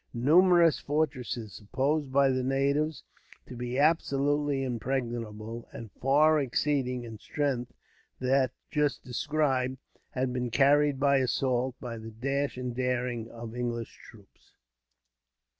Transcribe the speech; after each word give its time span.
Numerous 0.15 0.79
fortresses, 0.79 1.53
supposed 1.53 2.11
by 2.11 2.29
the 2.29 2.41
natives 2.41 3.03
to 3.45 3.55
be 3.55 3.77
absolutely 3.77 4.63
impregnable, 4.63 5.69
and 5.71 5.91
far 5.91 6.39
exceeding 6.39 7.03
in 7.03 7.19
strength 7.19 7.71
that 8.19 8.49
just 8.71 9.03
described, 9.03 9.77
have 10.09 10.33
been 10.33 10.49
carried 10.49 10.99
by 10.99 11.17
assault, 11.17 11.75
by 11.79 11.99
the 11.99 12.09
dash 12.09 12.57
and 12.57 12.75
daring 12.75 13.29
of 13.29 13.55
English 13.55 13.95
troops. 14.09 14.53